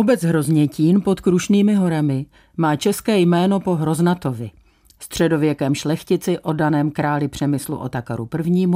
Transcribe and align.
Obec 0.00 0.22
Hroznětín 0.22 1.00
pod 1.02 1.20
Krušnými 1.20 1.74
horami 1.74 2.26
má 2.56 2.76
české 2.76 3.18
jméno 3.18 3.60
po 3.60 3.74
Hroznatovi, 3.74 4.50
středověkém 4.98 5.74
šlechtici 5.74 6.38
oddaném 6.38 6.90
králi 6.90 7.28
Přemyslu 7.28 7.76
Otakaru 7.76 8.28
I., 8.44 8.66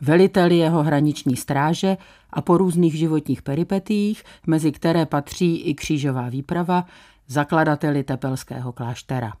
veliteli 0.00 0.56
jeho 0.56 0.82
hraniční 0.82 1.36
stráže 1.36 1.96
a 2.30 2.42
po 2.42 2.58
různých 2.58 2.94
životních 2.94 3.42
peripetích, 3.42 4.22
mezi 4.46 4.72
které 4.72 5.06
patří 5.06 5.56
i 5.56 5.74
křížová 5.74 6.28
výprava, 6.28 6.86
zakladateli 7.28 8.02
tepelského 8.02 8.72
kláštera. 8.72 9.32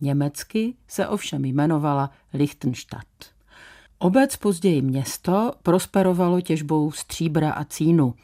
Německy 0.00 0.74
se 0.88 1.08
ovšem 1.08 1.44
jmenovala 1.44 2.10
Lichtenstadt. 2.34 3.32
Obec, 3.98 4.36
později 4.36 4.82
město, 4.82 5.52
prosperovalo 5.62 6.40
těžbou 6.40 6.92
stříbra 6.92 7.52
a 7.52 7.64
cínu. 7.64 8.14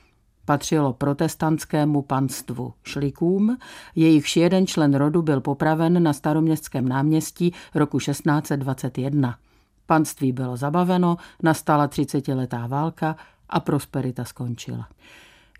Patřilo 0.49 0.93
protestantskému 0.93 2.03
panstvu 2.03 2.73
Šlikům, 2.85 3.59
jejichž 3.95 4.37
jeden 4.37 4.67
člen 4.67 4.95
rodu 4.95 5.23
byl 5.23 5.41
popraven 5.41 6.03
na 6.03 6.13
staroměstském 6.13 6.89
náměstí 6.89 7.53
roku 7.75 7.99
1621. 7.99 9.39
Panství 9.87 10.33
bylo 10.33 10.57
zabaveno, 10.57 11.17
nastala 11.43 11.89
třicetiletá 11.89 12.67
válka 12.67 13.17
a 13.49 13.61
prosperita 13.61 14.25
skončila. 14.25 14.89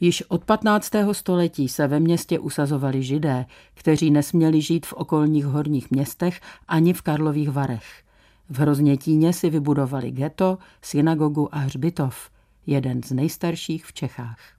Již 0.01 0.23
od 0.29 0.45
15. 0.45 0.91
století 1.13 1.69
se 1.69 1.87
ve 1.87 2.01
městě 2.01 2.39
usazovali 2.39 3.03
židé, 3.03 3.47
kteří 3.75 4.11
nesměli 4.11 4.61
žít 4.61 4.87
v 4.87 4.93
okolních 4.93 5.47
horních 5.47 5.91
městech 5.91 6.41
ani 6.69 6.93
v 6.93 7.03
Karlových 7.03 7.51
Varech. 7.51 8.03
V 8.51 8.59
Hroznětíně 8.59 9.33
si 9.33 9.51
vybudovali 9.51 10.11
ghetto, 10.11 10.59
synagogu 10.83 11.55
a 11.55 11.59
hřbitov, 11.59 12.31
jeden 12.67 13.03
z 13.03 13.13
nejstarších 13.13 13.87
v 13.87 13.93
Čechách. 13.93 14.58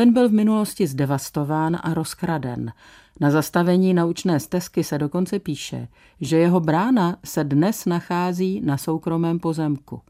Ten 0.00 0.12
byl 0.12 0.28
v 0.28 0.32
minulosti 0.32 0.86
zdevastován 0.86 1.78
a 1.82 1.94
rozkraden. 1.94 2.72
Na 3.20 3.30
zastavení 3.30 3.94
naučné 3.94 4.40
stezky 4.40 4.84
se 4.84 4.98
dokonce 4.98 5.38
píše, 5.38 5.88
že 6.20 6.38
jeho 6.38 6.60
brána 6.60 7.16
se 7.24 7.44
dnes 7.44 7.86
nachází 7.86 8.60
na 8.60 8.76
soukromém 8.76 9.38
pozemku. 9.38 10.00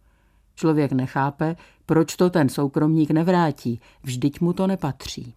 Člověk 0.54 0.92
nechápe, 0.92 1.56
proč 1.86 2.16
to 2.16 2.30
ten 2.30 2.48
soukromník 2.48 3.10
nevrátí, 3.10 3.80
vždyť 4.02 4.40
mu 4.40 4.52
to 4.52 4.66
nepatří. 4.66 5.34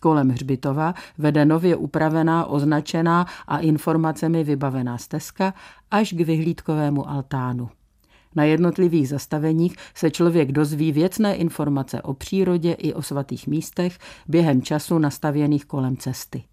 Kolem 0.00 0.28
hřbitova 0.28 0.94
vede 1.18 1.44
nově 1.44 1.76
upravená, 1.76 2.46
označená 2.46 3.26
a 3.48 3.58
informacemi 3.58 4.44
vybavená 4.44 4.98
stezka 4.98 5.54
až 5.90 6.12
k 6.12 6.20
vyhlídkovému 6.20 7.08
altánu. 7.08 7.70
Na 8.38 8.44
jednotlivých 8.44 9.08
zastaveních 9.08 9.76
se 9.94 10.10
člověk 10.10 10.52
dozví 10.52 10.92
věcné 10.92 11.36
informace 11.36 12.02
o 12.02 12.14
přírodě 12.14 12.72
i 12.72 12.94
o 12.94 13.02
svatých 13.02 13.46
místech 13.46 13.98
během 14.28 14.62
času 14.62 14.98
nastavěných 14.98 15.64
kolem 15.64 15.96
cesty. 15.96 16.44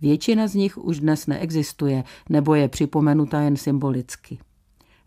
Většina 0.00 0.48
z 0.48 0.54
nich 0.54 0.78
už 0.78 1.00
dnes 1.00 1.26
neexistuje 1.26 2.04
nebo 2.28 2.54
je 2.54 2.68
připomenuta 2.68 3.40
jen 3.40 3.56
symbolicky. 3.56 4.38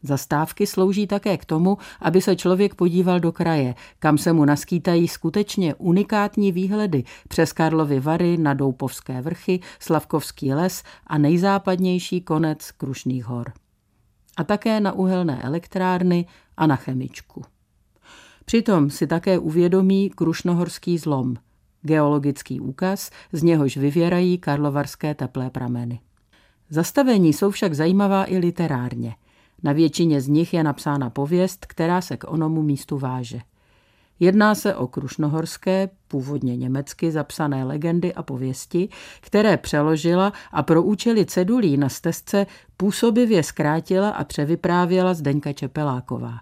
Zastávky 0.03 0.67
slouží 0.67 1.07
také 1.07 1.37
k 1.37 1.45
tomu, 1.45 1.77
aby 2.01 2.21
se 2.21 2.35
člověk 2.35 2.75
podíval 2.75 3.19
do 3.19 3.31
kraje, 3.31 3.75
kam 3.99 4.17
se 4.17 4.33
mu 4.33 4.45
naskýtají 4.45 5.07
skutečně 5.07 5.75
unikátní 5.75 6.51
výhledy 6.51 7.03
přes 7.27 7.53
Karlovy 7.53 7.99
Vary 7.99 8.37
na 8.37 8.53
Doupovské 8.53 9.21
vrchy, 9.21 9.59
Slavkovský 9.79 10.53
les 10.53 10.83
a 11.07 11.17
nejzápadnější 11.17 12.21
konec 12.21 12.71
Krušných 12.71 13.25
hor. 13.25 13.64
A 14.37 14.43
také 14.43 14.79
na 14.79 14.91
uhelné 14.91 15.41
elektrárny 15.41 16.25
a 16.57 16.67
na 16.67 16.75
chemičku. 16.75 17.41
Přitom 18.45 18.89
si 18.89 19.07
také 19.07 19.39
uvědomí 19.39 20.09
Krušnohorský 20.09 20.97
zlom, 20.97 21.35
geologický 21.81 22.59
úkaz, 22.59 23.11
z 23.31 23.43
něhož 23.43 23.77
vyvěrají 23.77 24.37
karlovarské 24.37 25.15
teplé 25.15 25.49
prameny. 25.49 25.99
Zastavení 26.69 27.33
jsou 27.33 27.51
však 27.51 27.73
zajímavá 27.73 28.31
i 28.31 28.37
literárně– 28.37 29.15
na 29.63 29.71
většině 29.71 30.21
z 30.21 30.27
nich 30.27 30.53
je 30.53 30.63
napsána 30.63 31.09
pověst, 31.09 31.65
která 31.65 32.01
se 32.01 32.17
k 32.17 32.31
onomu 32.31 32.61
místu 32.61 32.97
váže. 32.97 33.39
Jedná 34.19 34.55
se 34.55 34.75
o 34.75 34.87
krušnohorské, 34.87 35.89
původně 36.07 36.55
německy 36.55 37.11
zapsané 37.11 37.63
legendy 37.63 38.13
a 38.13 38.23
pověsti, 38.23 38.89
které 39.21 39.57
přeložila 39.57 40.33
a 40.51 40.63
pro 40.63 40.83
účely 40.83 41.25
cedulí 41.25 41.77
na 41.77 41.89
stezce 41.89 42.45
působivě 42.77 43.43
zkrátila 43.43 44.09
a 44.09 44.23
převyprávěla 44.23 45.13
Zdeňka 45.13 45.53
Čepeláková. 45.53 46.39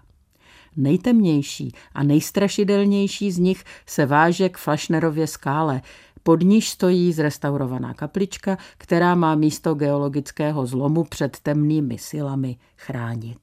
Nejtemnější 0.76 1.72
a 1.94 2.02
nejstrašidelnější 2.02 3.32
z 3.32 3.38
nich 3.38 3.64
se 3.86 4.06
váže 4.06 4.48
k 4.48 4.58
Flašnerově 4.58 5.26
skále, 5.26 5.82
pod 6.22 6.42
níž 6.42 6.70
stojí 6.70 7.12
zrestaurovaná 7.12 7.94
kaplička, 7.94 8.58
která 8.78 9.14
má 9.14 9.34
místo 9.34 9.74
geologického 9.74 10.66
zlomu 10.66 11.04
před 11.04 11.40
temnými 11.40 11.98
silami 11.98 12.56
chránit. 12.76 13.38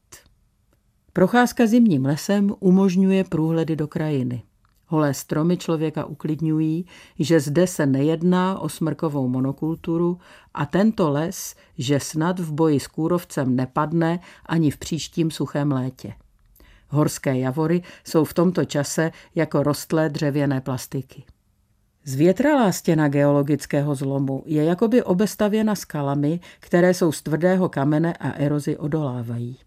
Procházka 1.13 1.67
zimním 1.67 2.05
lesem 2.05 2.53
umožňuje 2.59 3.23
průhledy 3.23 3.75
do 3.75 3.87
krajiny. 3.87 4.43
Holé 4.87 5.13
stromy 5.13 5.57
člověka 5.57 6.05
uklidňují, 6.05 6.85
že 7.19 7.39
zde 7.39 7.67
se 7.67 7.85
nejedná 7.85 8.59
o 8.59 8.69
smrkovou 8.69 9.27
monokulturu 9.27 10.17
a 10.53 10.65
tento 10.65 11.11
les, 11.11 11.55
že 11.77 11.99
snad 11.99 12.39
v 12.39 12.51
boji 12.51 12.79
s 12.79 12.87
kůrovcem 12.87 13.55
nepadne 13.55 14.19
ani 14.45 14.71
v 14.71 14.77
příštím 14.77 15.31
suchém 15.31 15.71
létě. 15.71 16.13
Horské 16.87 17.39
javory 17.39 17.81
jsou 18.03 18.23
v 18.23 18.33
tomto 18.33 18.65
čase 18.65 19.11
jako 19.35 19.63
rostlé 19.63 20.09
dřevěné 20.09 20.61
plastiky. 20.61 21.23
Zvětralá 22.05 22.71
stěna 22.71 23.07
geologického 23.07 23.95
zlomu 23.95 24.43
je 24.45 24.63
jakoby 24.63 25.03
obestavěna 25.03 25.75
skalami, 25.75 26.39
které 26.59 26.93
jsou 26.93 27.11
z 27.11 27.21
tvrdého 27.21 27.69
kamene 27.69 28.13
a 28.13 28.31
erozi 28.31 28.77
odolávají. 28.77 29.57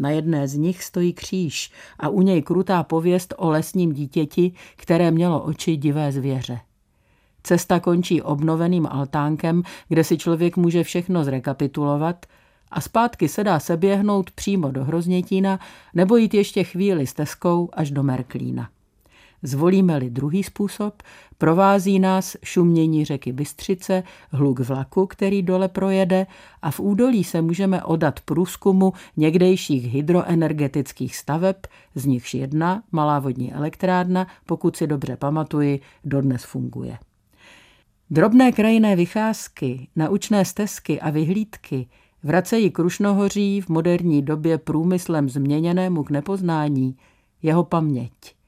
Na 0.00 0.10
jedné 0.10 0.48
z 0.48 0.56
nich 0.56 0.84
stojí 0.84 1.12
kříž 1.12 1.72
a 1.98 2.08
u 2.08 2.22
něj 2.22 2.42
krutá 2.42 2.82
pověst 2.82 3.34
o 3.36 3.50
lesním 3.50 3.92
dítěti, 3.92 4.52
které 4.76 5.10
mělo 5.10 5.42
oči 5.42 5.76
divé 5.76 6.12
zvěře. 6.12 6.60
Cesta 7.42 7.80
končí 7.80 8.22
obnoveným 8.22 8.86
altánkem, 8.90 9.62
kde 9.88 10.04
si 10.04 10.18
člověk 10.18 10.56
může 10.56 10.84
všechno 10.84 11.24
zrekapitulovat 11.24 12.26
a 12.70 12.80
zpátky 12.80 13.28
se 13.28 13.44
dá 13.44 13.60
seběhnout 13.60 14.30
přímo 14.30 14.70
do 14.70 14.84
Hroznětína 14.84 15.60
nebo 15.94 16.16
jít 16.16 16.34
ještě 16.34 16.64
chvíli 16.64 17.06
stezkou 17.06 17.68
až 17.72 17.90
do 17.90 18.02
Merklína. 18.02 18.68
Zvolíme-li 19.42 20.10
druhý 20.10 20.42
způsob, 20.42 21.02
provází 21.38 21.98
nás 21.98 22.36
šumění 22.44 23.04
řeky 23.04 23.32
Bystřice, 23.32 24.02
hluk 24.30 24.60
vlaku, 24.60 25.06
který 25.06 25.42
dole 25.42 25.68
projede 25.68 26.26
a 26.62 26.70
v 26.70 26.80
údolí 26.80 27.24
se 27.24 27.42
můžeme 27.42 27.82
odat 27.82 28.20
průzkumu 28.20 28.92
někdejších 29.16 29.84
hydroenergetických 29.92 31.16
staveb, 31.16 31.56
z 31.94 32.06
nichž 32.06 32.34
jedna, 32.34 32.82
malá 32.92 33.18
vodní 33.18 33.52
elektrárna, 33.52 34.26
pokud 34.46 34.76
si 34.76 34.86
dobře 34.86 35.16
pamatuji, 35.16 35.80
dodnes 36.04 36.44
funguje. 36.44 36.98
Drobné 38.10 38.52
krajinné 38.52 38.96
vycházky, 38.96 39.88
naučné 39.96 40.44
stezky 40.44 41.00
a 41.00 41.10
vyhlídky 41.10 41.86
vracejí 42.22 42.70
Krušnohoří 42.70 43.60
v 43.60 43.68
moderní 43.68 44.22
době 44.22 44.58
průmyslem 44.58 45.28
změněnému 45.28 46.04
k 46.04 46.10
nepoznání 46.10 46.96
jeho 47.42 47.64
paměť 47.64 48.39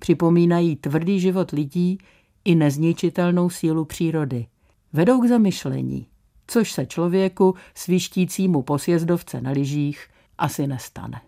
připomínají 0.00 0.76
tvrdý 0.76 1.20
život 1.20 1.50
lidí 1.50 1.98
i 2.44 2.54
nezničitelnou 2.54 3.50
sílu 3.50 3.84
přírody. 3.84 4.46
Vedou 4.92 5.20
k 5.20 5.28
zamyšlení, 5.28 6.06
což 6.46 6.72
se 6.72 6.86
člověku 6.86 7.54
svištícímu 7.74 8.62
posjezdovce 8.62 9.40
na 9.40 9.50
lyžích 9.50 10.08
asi 10.38 10.66
nestane. 10.66 11.20